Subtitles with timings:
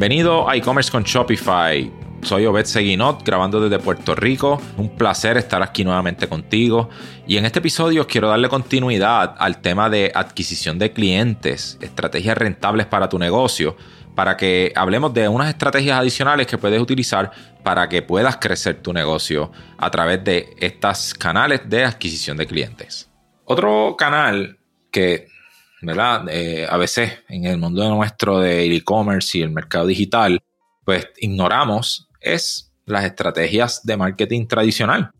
[0.00, 1.92] Bienvenido a e-commerce con Shopify.
[2.22, 4.58] Soy Obed Seguinot, grabando desde Puerto Rico.
[4.78, 6.88] Un placer estar aquí nuevamente contigo.
[7.26, 12.86] Y en este episodio quiero darle continuidad al tema de adquisición de clientes, estrategias rentables
[12.86, 13.76] para tu negocio,
[14.14, 17.30] para que hablemos de unas estrategias adicionales que puedes utilizar
[17.62, 23.10] para que puedas crecer tu negocio a través de estos canales de adquisición de clientes.
[23.44, 24.60] Otro canal
[24.90, 25.29] que
[25.82, 26.26] ¿verdad?
[26.28, 30.42] Eh, a veces en el mundo nuestro de e-commerce y el mercado digital,
[30.84, 35.10] pues ignoramos es las estrategias de marketing tradicional.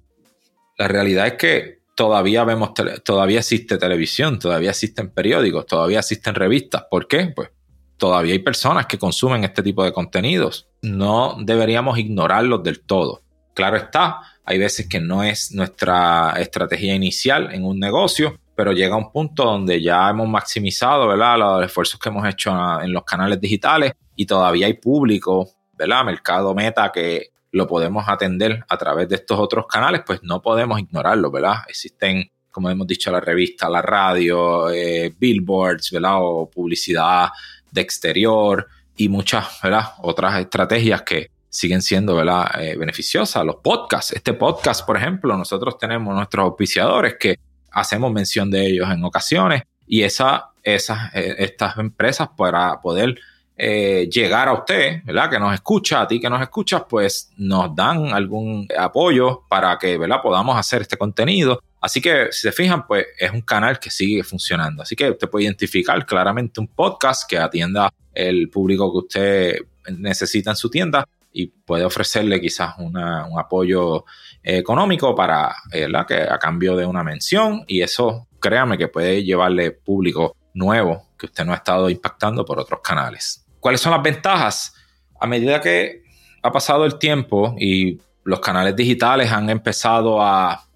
[0.76, 2.72] La realidad es que todavía vemos,
[3.04, 6.84] todavía existe televisión, todavía existen periódicos, todavía existen revistas.
[6.90, 7.32] ¿Por qué?
[7.34, 7.50] Pues
[7.96, 10.68] todavía hay personas que consumen este tipo de contenidos.
[10.82, 13.22] No deberíamos ignorarlos del todo.
[13.54, 18.94] Claro está, hay veces que no es nuestra estrategia inicial en un negocio, pero llega
[18.94, 21.38] un punto donde ya hemos maximizado ¿verdad?
[21.38, 26.04] los esfuerzos que hemos hecho en los canales digitales y todavía hay público, ¿verdad?
[26.04, 30.78] mercado meta que lo podemos atender a través de estos otros canales, pues no podemos
[30.78, 31.54] ignorarlo, ¿verdad?
[31.68, 36.16] Existen, como hemos dicho, la revista, la radio, eh, billboards, ¿verdad?
[36.18, 37.30] O publicidad
[37.70, 39.86] de exterior y muchas, ¿verdad?
[40.02, 42.60] Otras estrategias que siguen siendo, ¿verdad?
[42.60, 43.42] Eh, beneficiosas.
[43.42, 47.38] Los podcasts, este podcast, por ejemplo, nosotros tenemos nuestros auspiciadores que
[47.72, 53.18] hacemos mención de ellos en ocasiones y esa, esas, eh, estas empresas para poder
[53.56, 55.28] eh, llegar a usted, ¿verdad?
[55.28, 59.98] Que nos escucha, a ti que nos escuchas, pues nos dan algún apoyo para que,
[59.98, 60.22] ¿verdad?
[60.22, 61.62] Podamos hacer este contenido.
[61.80, 64.82] Así que, si se fijan, pues es un canal que sigue funcionando.
[64.82, 69.58] Así que usted puede identificar claramente un podcast que atienda el público que usted
[69.98, 74.04] necesita en su tienda y puede ofrecerle quizás un apoyo
[74.42, 80.36] económico para que a cambio de una mención y eso créame que puede llevarle público
[80.54, 83.46] nuevo que usted no ha estado impactando por otros canales.
[83.60, 84.74] ¿Cuáles son las ventajas?
[85.20, 86.02] A medida que
[86.42, 90.66] ha pasado el tiempo y los canales digitales han empezado a,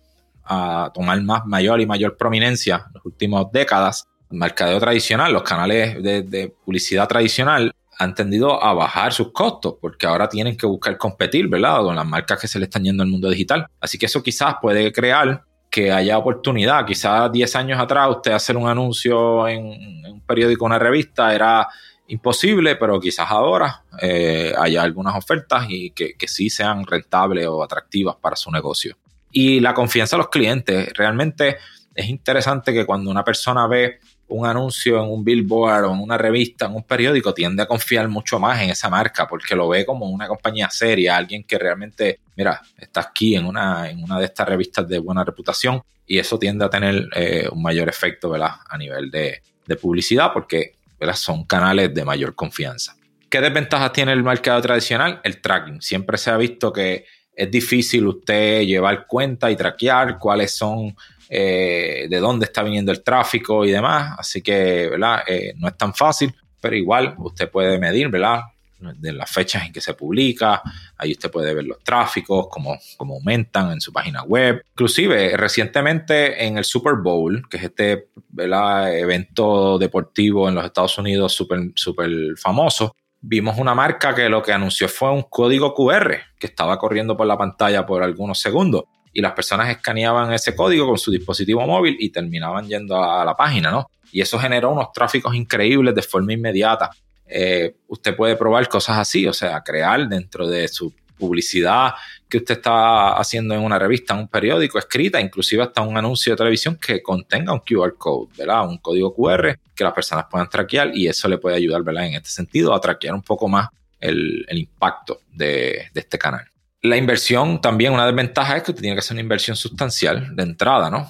[0.93, 6.03] tomar más mayor y mayor prominencia en las últimas décadas, el mercadeo tradicional, los canales
[6.03, 11.49] de publicidad tradicional han tendido a bajar sus costos porque ahora tienen que buscar competir,
[11.49, 11.83] ¿verdad?
[11.83, 13.67] Con las marcas que se le están yendo al mundo digital.
[13.81, 16.87] Así que eso quizás puede crear que haya oportunidad.
[16.87, 21.69] Quizás 10 años atrás usted hacer un anuncio en, un periódico una revista era
[22.07, 27.63] imposible, pero quizás ahora eh, haya algunas ofertas y que, que sí sean rentables o
[27.63, 28.97] atractivas para su negocio.
[29.33, 30.93] Y la confianza de los clientes.
[30.95, 31.57] Realmente
[31.95, 33.99] es interesante que cuando una persona ve
[34.29, 38.09] un anuncio en un billboard o en una revista, en un periódico, tiende a confiar
[38.09, 42.21] mucho más en esa marca porque lo ve como una compañía seria, alguien que realmente,
[42.37, 46.39] mira, está aquí en una, en una de estas revistas de buena reputación y eso
[46.39, 48.53] tiende a tener eh, un mayor efecto, ¿verdad?
[48.69, 49.43] A nivel de,
[49.81, 51.17] publicidad porque, ¿verdad?
[51.17, 52.97] Son canales de mayor confianza.
[53.31, 55.21] ¿Qué desventajas tiene el mercado tradicional?
[55.25, 55.81] El tracking.
[55.81, 60.95] Siempre se ha visto que es difícil usted llevar cuenta y traquear cuáles son
[61.29, 64.17] eh, de dónde está viniendo el tráfico y demás.
[64.19, 65.23] Así que, ¿verdad?
[65.27, 68.41] Eh, no es tan fácil, pero igual usted puede medir, ¿verdad?
[68.79, 70.61] De las fechas en que se publica,
[70.99, 74.63] ahí usted puede ver los tráficos, cómo, cómo aumentan en su página web.
[74.73, 78.95] Inclusive, recientemente en el Super Bowl, que es este ¿verdad?
[78.95, 84.53] evento deportivo en los Estados Unidos súper super famoso, vimos una marca que lo que
[84.53, 89.23] anunció fue un código QR que estaba corriendo por la pantalla por algunos segundos y
[89.23, 93.71] las personas escaneaban ese código con su dispositivo móvil y terminaban yendo a la página,
[93.71, 93.89] ¿no?
[94.11, 96.91] Y eso generó unos tráficos increíbles de forma inmediata.
[97.27, 101.95] Eh, usted puede probar cosas así, o sea, crear dentro de su publicidad
[102.29, 106.33] que usted está haciendo en una revista, en un periódico, escrita, inclusive hasta un anuncio
[106.33, 108.69] de televisión que contenga un QR code, ¿verdad?
[108.69, 112.07] Un código QR que las personas puedan traquear y eso le puede ayudar, ¿verdad?
[112.07, 113.69] En este sentido, a traquear un poco más
[114.01, 116.45] el, impacto de este canal.
[116.85, 120.43] La inversión también, una desventaja es que usted tiene que hacer una inversión sustancial de
[120.43, 121.09] entrada, ¿no?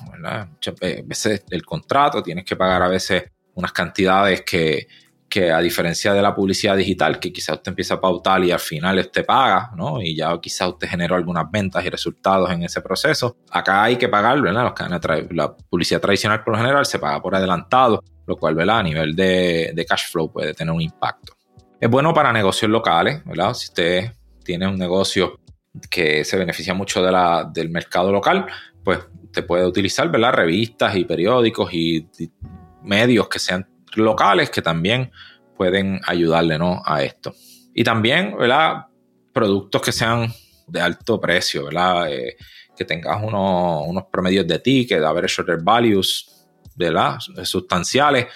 [0.49, 0.75] Muchas
[1.05, 3.25] veces el contrato, tienes que pagar a veces
[3.55, 4.87] unas cantidades que,
[5.29, 8.61] que a diferencia de la publicidad digital, que quizás usted empieza a pautar y al
[8.61, 10.01] final usted paga, ¿no?
[10.01, 13.39] Y ya quizás usted generó algunas ventas y resultados en ese proceso.
[13.51, 14.73] Acá hay que pagar, ¿verdad?
[15.33, 18.79] La publicidad tradicional por lo general se paga por adelantado, lo cual, ¿verdad?
[18.79, 21.35] A nivel de, de cash flow puede tener un impacto.
[21.81, 23.55] Es bueno para negocios locales, ¿verdad?
[23.55, 24.13] Si usted
[24.45, 25.41] tiene un negocio
[25.91, 28.47] que se beneficia mucho de la, del mercado local,
[28.83, 29.01] pues
[29.33, 30.33] te puede utilizar ¿verdad?
[30.33, 32.09] revistas y periódicos y,
[32.83, 35.11] medios que sean locales que también
[35.57, 36.83] pueden ayudarle ¿no?
[36.85, 37.35] a esto.
[37.75, 38.87] Y también ¿verdad?
[39.33, 40.33] productos que sean
[40.67, 42.13] de alto precio, ¿verdad?
[42.13, 42.37] Eh,
[42.77, 47.19] que tengas unos promedios de ticket, average order values ¿verdad?
[47.45, 48.27] sustanciales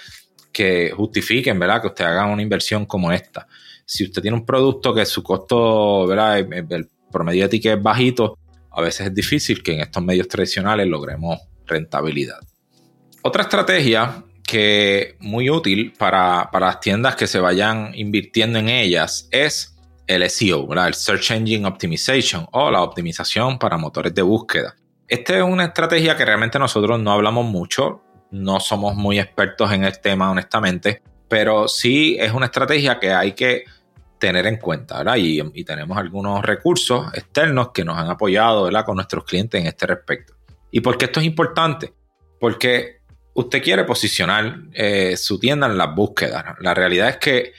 [0.51, 1.81] que justifiquen ¿verdad?
[1.81, 3.47] que usted haga una inversión como esta.
[3.85, 6.39] si usted tiene un producto que su costo, ¿verdad?
[6.39, 8.37] El promedio de ticket es bajito,
[8.71, 12.39] a veces es difícil que en estos medios tradicionales logremos rentabilidad.
[13.21, 19.75] Otra estrategia que muy útil para, las tiendas que se vayan invirtiendo en ellas es
[20.07, 24.75] el SEO, el Search Engine Optimization o la optimización para motores de búsqueda.
[25.07, 28.01] Esta es una estrategia que realmente nosotros no hablamos mucho,
[28.31, 33.33] no somos muy expertos en el tema honestamente, pero sí es una estrategia que hay
[33.33, 33.65] que
[34.19, 35.15] tener en cuenta, ¿verdad?
[35.17, 38.85] Y, tenemos algunos recursos externos que nos han apoyado, ¿verdad?
[38.85, 40.33] Con nuestros clientes en este respecto.
[40.71, 41.93] ¿Y por qué esto es importante?
[42.39, 42.99] Porque
[43.33, 46.43] usted quiere posicionar eh, su tienda en las búsquedas.
[46.59, 47.53] La realidad es que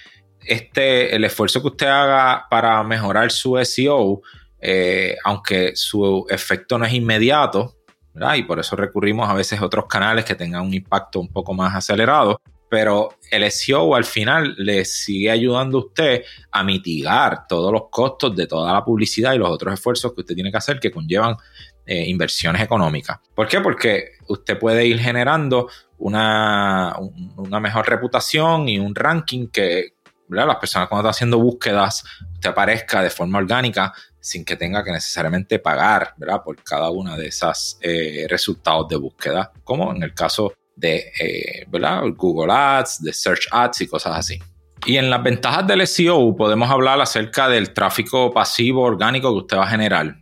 [0.44, 4.20] este, el esfuerzo que usted haga para mejorar su SEO,
[4.60, 7.76] eh, aunque su efecto no es inmediato,
[8.12, 8.34] ¿verdad?
[8.34, 11.54] y por eso recurrimos a veces a otros canales que tengan un impacto un poco
[11.54, 12.40] más acelerado,
[12.70, 16.22] pero el SEO al final le sigue ayudando a usted
[16.52, 20.37] a mitigar todos los costos de toda la publicidad y los otros esfuerzos que usted
[20.37, 21.37] tiene que hacer que conllevan
[21.84, 23.19] eh, inversiones económicas.
[23.34, 23.61] ¿Por qué?
[23.61, 25.69] Porque usted puede ir generando
[25.99, 26.94] una,
[27.37, 29.94] una mejor reputación y un ranking que
[30.28, 34.93] las personas cuando están haciendo búsquedas, usted aparezca de forma orgánica sin que tenga que
[34.93, 36.14] necesariamente pagar
[36.44, 41.67] por cada una de esas eh, resultados de búsqueda, como en el caso de eh,
[41.69, 42.03] ¿verdad?
[42.17, 44.38] Google Ads, de Search Ads y cosas así.
[44.87, 49.56] Y en las ventajas del SEO podemos hablar acerca del tráfico pasivo orgánico que usted
[49.59, 50.17] va a generar.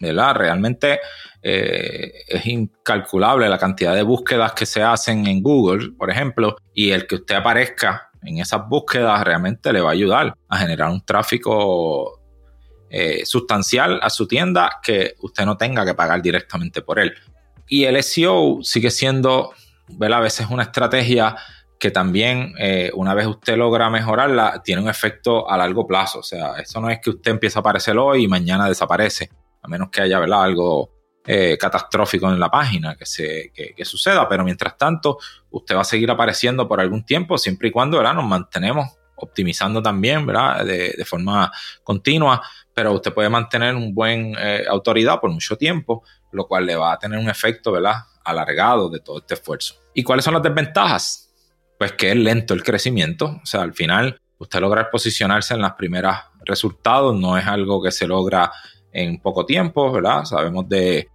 [0.00, 0.34] ¿verdad?
[0.34, 1.00] Realmente
[1.42, 6.90] eh, es incalculable la cantidad de búsquedas que se hacen en Google, por ejemplo, y
[6.90, 11.04] el que usted aparezca en esas búsquedas realmente le va a ayudar a generar un
[11.04, 12.20] tráfico
[12.90, 17.14] eh, sustancial a su tienda que usted no tenga que pagar directamente por él.
[17.68, 19.52] Y el SEO sigue siendo,
[19.98, 20.18] ¿verdad?
[20.18, 21.36] A veces una estrategia
[21.78, 26.20] que también eh, una vez usted logra mejorarla, tiene un efecto a largo plazo.
[26.20, 29.30] O sea, eso no es que usted empiece a aparecer hoy y mañana desaparece
[29.62, 30.90] a menos que haya algo
[31.24, 33.52] eh, catastrófico en la página que, se,
[33.84, 35.18] suceda, pero mientras tanto
[35.50, 38.14] usted va a seguir apareciendo por algún tiempo siempre y cuando ¿verdad?
[38.14, 40.64] nos mantenemos optimizando también ¿verdad?
[40.64, 41.52] De, forma
[41.84, 42.42] continua,
[42.74, 46.02] pero usted puede mantener un buen eh, autoridad por mucho tiempo,
[46.32, 48.02] lo cual le va a tener un efecto ¿verdad?
[48.24, 49.74] Alargado de todo este esfuerzo.
[49.94, 51.30] ¿Y cuáles son las desventajas?
[51.78, 55.72] Pues que es lento el crecimiento, o sea, al final usted logra posicionarse en las
[55.74, 58.50] primeras resultados, no es algo que se logra
[58.92, 60.24] en poco tiempo, ¿verdad?
[60.24, 61.08] Sabemos de,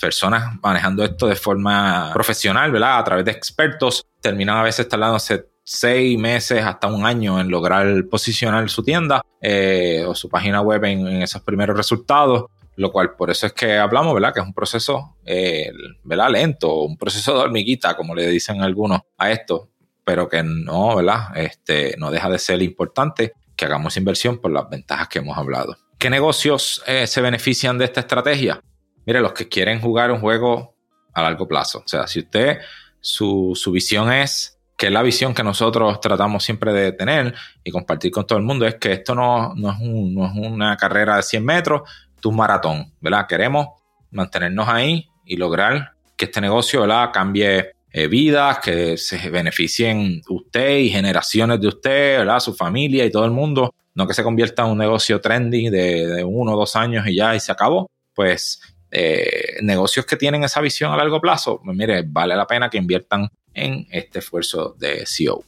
[0.00, 2.98] personas manejando esto de forma profesional, ¿verdad?
[2.98, 8.06] A través de expertos, terminan a veces tardándose seis meses hasta un año en lograr
[8.10, 12.46] posicionar su tienda eh, o su página web en, esos primeros resultados,
[12.78, 14.32] lo cual por eso es que hablamos, ¿verdad?
[14.32, 15.72] Que es un proceso, eh,
[16.04, 16.30] ¿verdad?
[16.30, 19.70] Lento, un proceso de hormiguita, como le dicen algunos a esto,
[20.04, 21.36] pero que no, ¿verdad?
[21.36, 25.76] Este, no deja de ser importante que hagamos inversión por las ventajas que hemos hablado.
[25.98, 28.62] ¿Qué negocios eh, se benefician de esta estrategia?
[29.04, 30.76] Mire, los que quieren jugar un juego
[31.12, 31.80] a largo plazo.
[31.80, 32.58] O sea, si usted,
[33.00, 38.12] su, visión es, que es la visión que nosotros tratamos siempre de tener y compartir
[38.12, 41.82] con todo el mundo, es que esto no, es, una carrera de 100 metros,
[42.24, 43.26] un maratón, ¿verdad?
[43.28, 43.68] Queremos
[44.10, 47.10] mantenernos ahí y lograr que este negocio, ¿verdad?
[47.12, 52.40] Cambie eh, vidas, que se beneficien usted y generaciones de usted, ¿verdad?
[52.40, 56.22] Su familia y todo el mundo no que se convierta en un negocio trendy de,
[56.24, 58.60] uno o dos años y ya y se acabó, pues
[58.92, 62.78] eh, negocios que tienen esa visión a largo plazo, pues mire, vale la pena que
[62.78, 65.42] inviertan en este esfuerzo de SEO.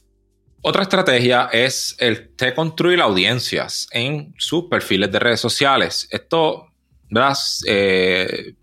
[0.63, 6.07] Otra estrategia es el de construir audiencias en sus perfiles de redes sociales.
[6.11, 6.67] Esto,
[7.09, 7.35] ¿verdad?
[7.67, 8.53] Eh,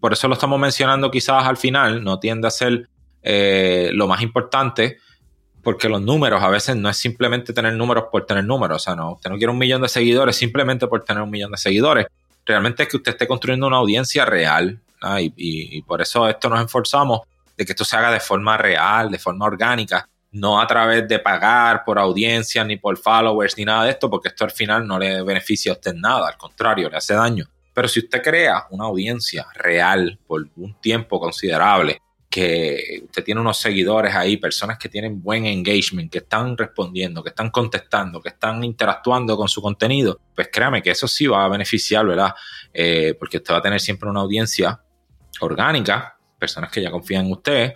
[0.00, 2.88] por eso lo estamos mencionando quizás al final, no tiende a ser
[3.22, 4.98] eh, lo más importante,
[5.62, 8.94] porque los números a veces no es simplemente tener números por tener números, o sea,
[8.94, 12.06] no, usted no quiere un millón de seguidores simplemente por tener un millón de seguidores,
[12.44, 14.78] realmente es que usted esté construyendo una audiencia real
[15.36, 17.20] y, por eso esto nos esforzamos
[17.56, 21.20] de que esto se haga de forma real, de forma orgánica, no a través de
[21.20, 24.98] pagar por audiencia ni por followers ni nada de esto, porque esto al final no
[24.98, 27.48] le beneficia a usted nada, al contrario, le hace daño.
[27.72, 33.58] Pero si usted crea una audiencia real por un tiempo considerable, que usted tiene unos
[33.58, 38.64] seguidores ahí, personas que tienen buen engagement, que están respondiendo, que están contestando, que están
[38.64, 42.34] interactuando con su contenido, pues créame que eso sí va a beneficiar, ¿verdad?
[42.72, 44.80] Eh, porque usted va a tener siempre una audiencia
[45.38, 47.74] orgánica, personas que ya confían en usted,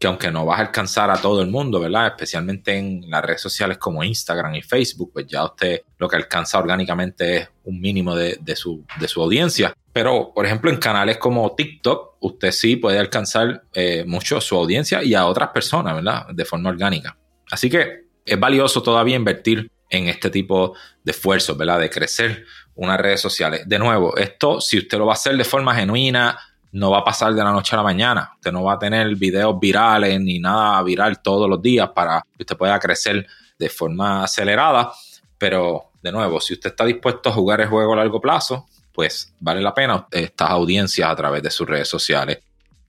[0.00, 2.06] que aunque no vas a alcanzar a todo el mundo, ¿verdad?
[2.06, 6.58] Especialmente en las redes sociales como Instagram y Facebook, pues ya usted lo que alcanza
[6.58, 9.74] orgánicamente es un mínimo de, su, de su audiencia.
[9.92, 15.04] Pero, por ejemplo, en canales como TikTok, usted sí puede alcanzar eh, mucho su audiencia
[15.04, 16.28] y a otras personas, ¿verdad?
[16.32, 17.18] De forma orgánica.
[17.50, 21.78] Así que es valioso todavía invertir en este tipo de esfuerzos, ¿verdad?
[21.78, 23.64] De crecer unas redes sociales.
[23.66, 26.38] De nuevo, esto, si usted lo va a hacer de forma genuina,
[26.72, 28.32] no va a pasar de la noche a la mañana.
[28.36, 32.42] Usted no va a tener videos virales ni nada viral todos los días para que
[32.42, 33.26] usted pueda crecer
[33.58, 34.92] de forma acelerada.
[35.36, 39.32] Pero, de nuevo, si usted está dispuesto a jugar el juego a largo plazo, pues
[39.40, 42.38] vale la pena estas audiencias a través de sus redes sociales.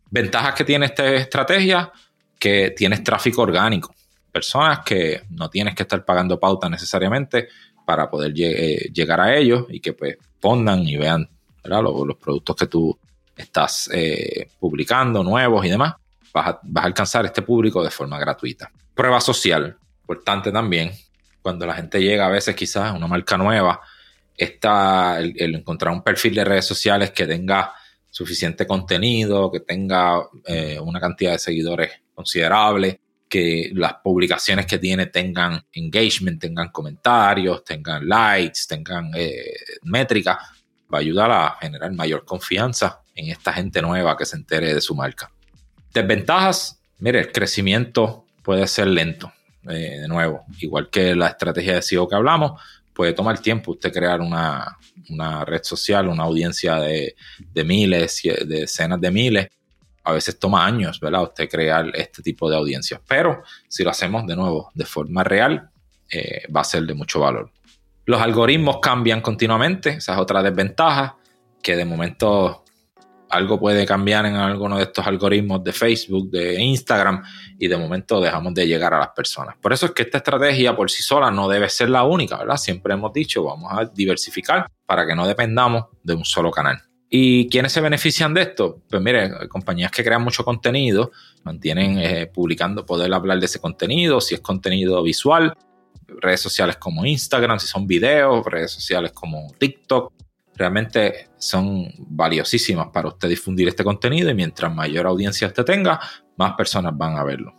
[0.09, 1.91] Ventajas que tiene esta estrategia,
[2.38, 3.93] que tienes tráfico orgánico.
[4.31, 7.47] Personas que no tienes que estar pagando pauta necesariamente
[7.85, 11.29] para poder eh, llegar a ellos y que pues pongan y vean
[11.63, 12.97] los, los, productos que tú
[13.41, 15.95] estás eh, publicando, nuevos y demás.
[16.33, 18.71] Vas a, vas a alcanzar este público de forma gratuita.
[18.93, 20.91] Prueba social, importante también.
[21.41, 23.81] Cuando la gente llega a veces quizás a una marca nueva,
[24.38, 27.74] está el, encontrar un perfil de redes sociales que tenga
[28.10, 35.05] suficiente contenido, que tenga eh, una cantidad de seguidores considerable, que las publicaciones que tiene
[35.05, 40.38] tengan engagement, tengan comentarios, tengan likes, tengan eh, métricas,
[40.91, 44.81] va a ayudar a generar mayor confianza en esta gente nueva que se entere de
[44.81, 45.31] su marca.
[45.93, 49.31] Desventajas, mire, el crecimiento puede ser lento,
[49.69, 52.60] eh, de nuevo, igual que la estrategia de SEO que hablamos,
[52.93, 54.77] puede tomar tiempo usted crear una,
[55.45, 57.15] red social, una audiencia de,
[57.65, 59.48] miles, de decenas de miles.
[60.03, 61.24] A veces toma años, ¿verdad?
[61.24, 63.01] Usted crear este tipo de audiencias.
[63.07, 65.69] Pero si lo hacemos de nuevo de forma real,
[66.10, 67.51] eh, va a ser de mucho valor.
[68.05, 71.17] Los algoritmos cambian continuamente, esa es otra desventaja,
[71.62, 72.63] que de momento
[73.29, 77.24] algo puede cambiar en alguno de estos algoritmos de Facebook, de Instagram,
[77.58, 79.55] y de momento dejamos de llegar a las personas.
[79.62, 82.58] Por eso es que esta estrategia por sí sola no debe ser la única, ¿verdad?
[82.58, 86.81] Siempre hemos dicho, vamos a diversificar para que no dependamos de un solo canal.
[87.10, 88.81] ¿Y quiénes se benefician de esto?
[88.89, 91.12] Pues mire, compañías que crean mucho contenido,
[91.43, 95.53] mantienen eh, publicando, poder hablar de ese contenido, si es contenido visual,
[96.20, 100.13] redes sociales como Instagram, si son videos, redes sociales como TikTok,
[100.56, 106.00] realmente son valiosísimas para usted difundir este contenido y mientras mayor audiencia usted tenga,
[106.38, 107.53] más personas van a verlo.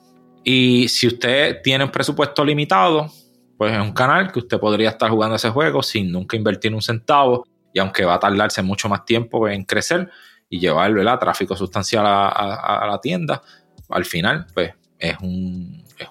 [0.44, 3.10] Y si usted tiene un presupuesto limitado,
[3.56, 6.82] pues es un canal que usted podría estar jugando ese juego sin nunca invertir un
[6.82, 10.10] centavo y aunque va a tardarse mucho más tiempo en crecer
[10.48, 13.40] y llevar tráfico sustancial a, la tienda,
[13.88, 15.16] al final pues es,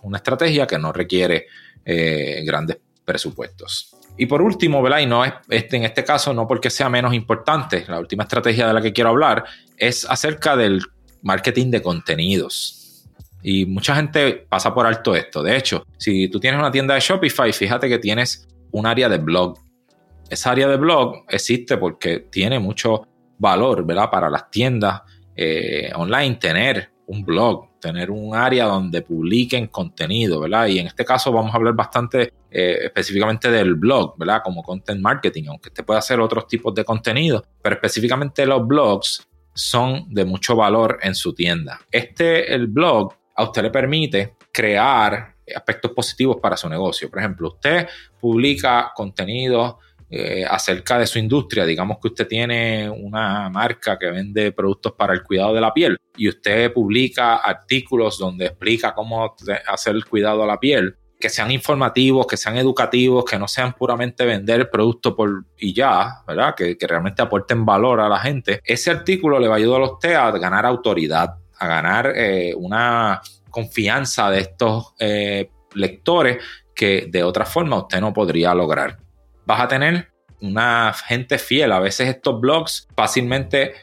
[0.01, 1.47] una estrategia que no requiere
[1.85, 3.95] eh, grandes presupuestos.
[4.17, 4.99] Y por último, ¿verdad?
[4.99, 8.67] Y no es este, en este caso, no porque sea menos importante, la última estrategia
[8.67, 9.43] de la que quiero hablar
[9.77, 10.81] es acerca del
[11.21, 13.07] marketing de contenidos.
[13.43, 15.41] Y mucha gente pasa por alto esto.
[15.41, 19.17] De hecho, si tú tienes una tienda de Shopify, fíjate que tienes un área de
[19.17, 19.57] blog.
[20.29, 23.07] Esa área de blog existe porque tiene mucho
[23.39, 24.09] valor, ¿verdad?
[24.11, 25.01] Para las tiendas
[25.35, 30.67] eh, online, tener un blog, tener un área donde publiquen contenido, ¿verdad?
[30.67, 34.41] Y en este caso vamos a hablar bastante eh, específicamente del blog, ¿verdad?
[34.43, 39.27] Como content marketing, aunque usted puede hacer otros tipos de contenido, pero específicamente los blogs
[39.53, 41.81] son de mucho valor en su tienda.
[41.91, 47.09] Este, el blog, a usted le permite crear aspectos positivos para su negocio.
[47.09, 47.87] Por ejemplo, usted
[48.19, 49.79] publica contenido
[50.13, 51.65] eh, acerca de su industria.
[51.65, 55.97] Digamos que usted tiene una marca que vende productos para el cuidado de la piel
[56.17, 59.33] y usted publica artículos donde explica cómo
[59.67, 63.71] hacer el cuidado a la piel que sean informativos, que sean educativos, que no sean
[63.71, 66.55] puramente vender el producto por y ya, ¿verdad?
[66.55, 68.59] Que, realmente aporten valor a la gente.
[68.65, 73.21] Ese artículo le va a ayudar a usted a ganar autoridad, a ganar eh, una
[73.49, 76.43] confianza de estos eh, lectores
[76.75, 78.97] que de otra forma usted no podría lograr
[79.51, 80.07] vas a tener
[80.41, 81.71] una gente fiel.
[81.71, 83.73] A veces estos blogs fácilmente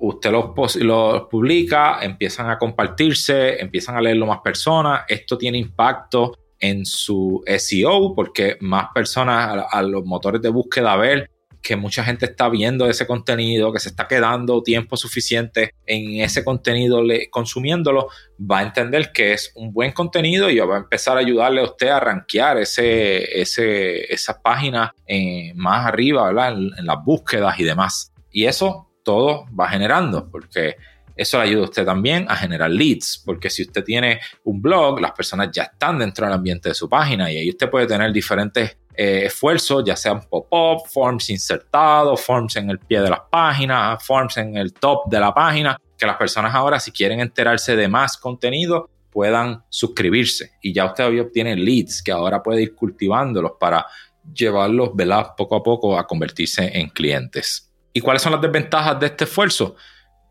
[0.00, 5.02] usted los, publica, empiezan a compartirse, empiezan a leerlo más personas.
[5.08, 11.30] Esto tiene impacto en su SEO porque más personas a, los motores de búsqueda ver
[11.62, 16.44] que mucha gente está viendo ese contenido, que se está quedando tiempo suficiente en ese
[16.44, 21.20] contenido consumiéndolo, va a entender que es un buen contenido y va a empezar a
[21.20, 27.04] ayudarle a usted a rankear ese, ese, esa página eh, más arriba, En, en las
[27.04, 28.12] búsquedas y demás.
[28.30, 30.76] Y eso todo va generando, porque
[31.18, 35.00] eso le ayuda a usted también a generar leads, porque si usted tiene un blog,
[35.00, 38.12] las personas ya están dentro del ambiente de su página y ahí usted puede tener
[38.12, 44.04] diferentes eh, esfuerzos, ya sean pop-up, forms insertados, forms en el pie de las páginas,
[44.04, 47.86] forms en el top de la página, que las personas ahora si quieren enterarse de
[47.86, 53.52] más contenido puedan suscribirse y ya usted hoy obtiene leads que ahora puede ir cultivándolos
[53.60, 53.86] para
[54.34, 55.28] llevarlos ¿verdad?
[55.36, 57.72] poco a poco a convertirse en clientes.
[57.92, 59.76] ¿Y cuáles son las desventajas de este esfuerzo?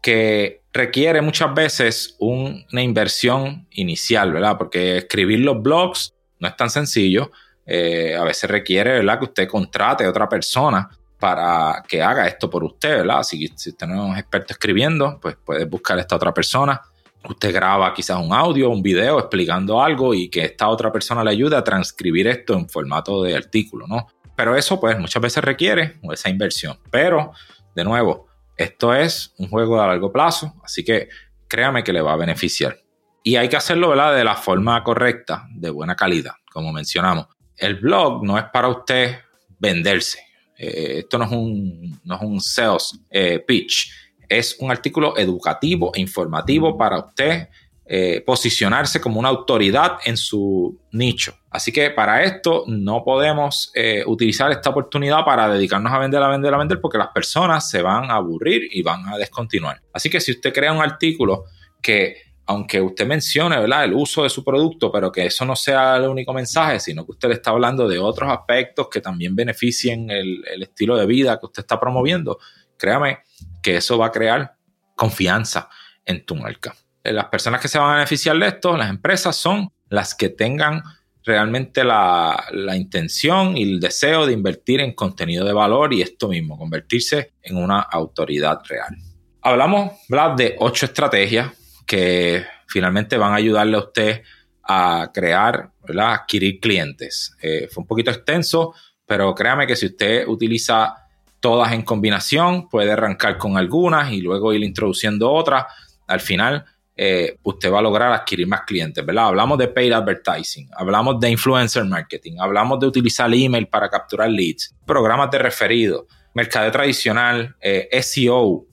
[0.02, 4.58] Que requiere muchas veces una inversión inicial, ¿verdad?
[4.58, 7.32] Porque escribir los blogs no es tan sencillo
[7.68, 9.20] eh, a veces requiere ¿verdad?
[9.20, 13.24] que usted contrate a otra persona para que haga esto por usted, ¿verdad?
[13.24, 16.82] Si, si usted no es experto escribiendo, pues puede buscar a esta otra persona.
[17.28, 21.32] Usted graba quizás un audio, un video explicando algo y que esta otra persona le
[21.32, 24.08] ayude a transcribir esto en formato de artículo, ¿no?
[24.36, 26.80] Pero eso pues muchas veces requiere esa inversión.
[26.92, 27.34] Pero,
[27.76, 31.10] de nuevo, esto es un juego a largo plazo, así que
[31.50, 32.78] créame que le va a beneficiar.
[33.24, 34.16] Y hay que hacerlo ¿verdad?
[34.16, 37.28] de la forma correcta, de buena calidad, como mencionamos.
[37.58, 39.18] El blog no es para usted
[39.60, 40.20] venderse.
[40.58, 43.92] Eh, esto no es un, no es un sales eh, pitch.
[44.30, 47.48] Es un artículo educativo e informativo para usted
[47.86, 51.34] eh, posicionarse como una autoridad en su nicho.
[51.50, 53.72] Así que para esto no podemos
[54.06, 57.82] utilizar esta oportunidad para dedicarnos a vender, a vender, a vender, porque las personas se
[57.82, 59.82] van a aburrir y van a descontinuar.
[59.92, 61.46] Así que si usted crea un artículo
[61.82, 63.84] que aunque usted mencione ¿verdad?
[63.84, 67.12] el uso de su producto, pero que eso no sea el único mensaje, sino que
[67.12, 71.46] usted le está hablando de otros aspectos que también beneficien el, estilo de vida que
[71.46, 72.40] usted está promoviendo,
[72.78, 73.20] créame
[73.62, 74.56] que eso va a crear
[74.96, 75.70] confianza
[76.06, 76.74] en tu marca.
[77.04, 80.82] Las personas que se van a beneficiar de esto, las empresas, son las que tengan
[81.24, 86.30] realmente la, la, intención y el deseo de invertir en contenido de valor y esto
[86.30, 88.96] mismo, convertirse en una autoridad real.
[89.42, 89.92] Hablamos
[90.38, 91.52] de ocho estrategias
[91.88, 94.22] que finalmente van a ayudarle a usted
[94.64, 97.36] a crear, adquirir clientes.
[97.42, 98.74] Eh, fue un poquito extenso,
[99.06, 100.94] pero créame que si usted utiliza
[101.40, 105.66] todas en combinación, puede arrancar con algunas y luego ir introduciendo otras.
[106.08, 109.06] Al final, eh, usted va a lograr adquirir más clientes.
[109.08, 114.76] Hablamos de paid advertising, hablamos de influencer marketing, hablamos de utilizar email para capturar leads,
[114.86, 118.66] programas de referido, mercado tradicional, eh, SEO,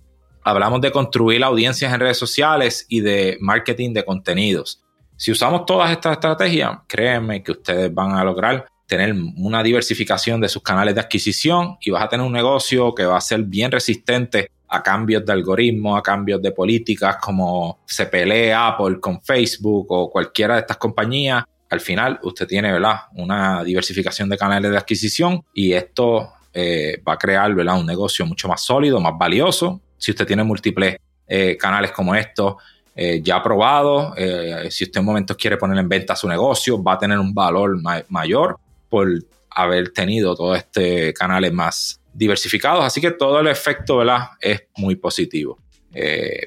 [0.44, 4.82] hablamos de construir audiencias en redes sociales y de marketing de contenidos.
[5.16, 10.48] Si usamos todas estas estrategias, créeme que ustedes van a lograr tener una diversificación de
[10.48, 13.72] sus canales de adquisición y vas a tener un negocio que va a ser bien
[13.72, 19.86] resistente a cambios de algoritmos, a cambios de políticas como se pelea Apple con Facebook
[19.88, 21.44] o cualquiera de estas compañías.
[21.70, 22.96] Al final usted tiene ¿verdad?
[23.14, 27.78] una diversificación de canales de adquisición y esto eh, va a crear ¿verdad?
[27.78, 32.56] un negocio mucho más sólido, más valioso si usted tiene múltiples eh, canales como estos
[32.94, 36.92] eh, ya probados, eh, si usted en momentos quiere poner en venta su negocio, va
[36.92, 38.58] a tener un valor mayor
[38.90, 39.08] por
[39.48, 42.84] haber tenido todos estos canales más diversificados.
[42.84, 44.02] Así que todo el efecto
[44.40, 45.58] es muy positivo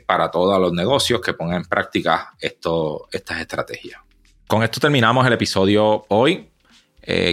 [0.05, 3.99] para todos los negocios que pongan en práctica estas estrategias.
[4.45, 6.49] Con esto terminamos el episodio hoy.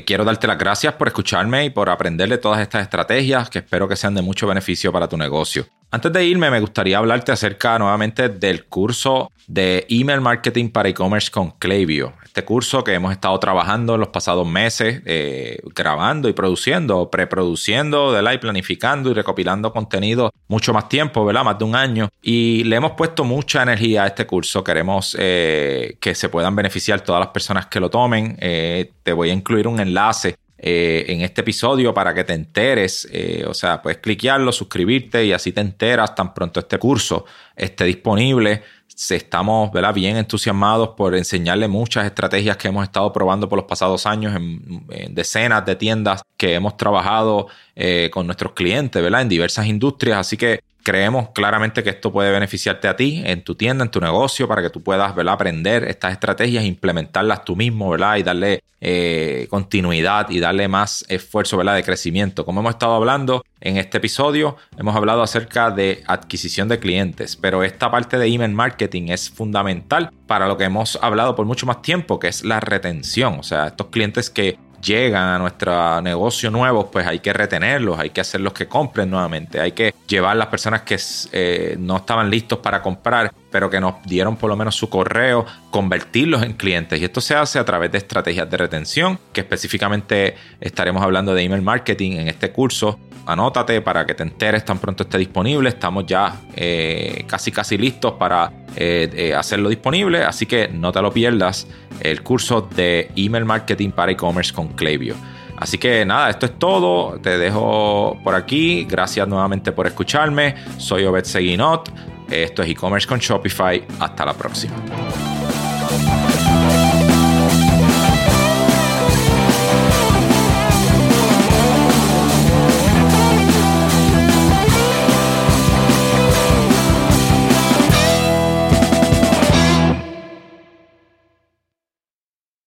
[0.06, 3.86] Quiero darte las gracias por escucharme y por aprender de todas estas estrategias que espero
[3.86, 5.66] que sean de mucho beneficio para tu negocio.
[5.94, 11.30] Antes de irme, me gustaría hablarte acerca nuevamente del curso de email marketing para e-commerce
[11.30, 12.14] con Klaviyo.
[12.24, 18.20] Este curso que hemos estado trabajando en los pasados meses, eh, grabando y produciendo, preproduciendo,
[18.20, 21.44] y planificando y recopilando contenido mucho más tiempo, ¿verdad?
[21.44, 22.08] Más de un año.
[22.20, 24.64] Y le hemos puesto mucha energía a este curso.
[24.64, 28.36] Queremos eh, que se puedan beneficiar todas las personas que lo tomen.
[28.36, 30.34] te voy a incluir un enlace
[30.66, 33.06] eh, en este episodio para que te enteres.
[33.12, 37.84] Eh, o sea, puedes cliquearlo, suscribirte y así te enteras tan pronto este curso esté
[37.84, 38.62] disponible.
[39.10, 39.92] Estamos ¿verdad?
[39.92, 44.86] bien entusiasmados por enseñarle muchas estrategias que hemos estado probando por los pasados años en,
[45.14, 49.20] decenas de tiendas que hemos trabajado eh, con nuestros clientes ¿verdad?
[49.20, 50.16] en diversas industrias.
[50.16, 54.00] Así que creemos claramente que esto puede beneficiarte a ti en tu tienda, en tu
[54.00, 55.34] negocio, para que tú puedas ¿verdad?
[55.34, 58.16] aprender estas estrategias, implementarlas tú mismo ¿verdad?
[58.18, 61.74] y darle eh, continuidad y darle más esfuerzo ¿verdad?
[61.76, 62.44] de crecimiento.
[62.44, 67.64] Como hemos estado hablando en este episodio, hemos hablado acerca de adquisición de clientes, pero
[67.64, 71.80] esta parte de email marketing es fundamental para lo que hemos hablado por mucho más
[71.80, 73.38] tiempo, que es la retención.
[73.38, 78.10] O sea, estos clientes que llegan a nuestro negocio nuevo, pues hay que retenerlos, hay
[78.10, 80.98] que hacerlos que compren nuevamente, hay que llevar las personas que
[81.32, 85.46] eh, no estaban listos para comprar, pero que nos dieron por lo menos su correo,
[85.70, 87.00] convertirlos en clientes.
[87.00, 91.42] Y esto se hace a través de estrategias de retención, que específicamente estaremos hablando de
[91.42, 92.98] email marketing en este curso.
[93.26, 95.68] Anótate para que te enteres tan pronto esté disponible.
[95.68, 101.12] Estamos ya eh, casi casi listos para eh, hacerlo disponible, así que no te lo
[101.12, 101.66] pierdas
[102.00, 105.14] el curso de email marketing para e-commerce con Klaviyo.
[105.56, 107.18] Así que nada, esto es todo.
[107.20, 108.84] Te dejo por aquí.
[108.84, 110.56] Gracias nuevamente por escucharme.
[110.78, 111.90] Soy Obed Seguinot.
[112.30, 113.84] Esto es e-commerce con Shopify.
[114.00, 114.74] Hasta la próxima.